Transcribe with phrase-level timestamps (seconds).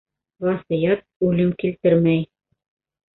[0.45, 2.25] Васыят үлем килтермәй.